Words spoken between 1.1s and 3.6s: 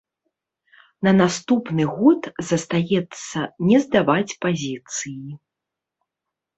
наступны год застаецца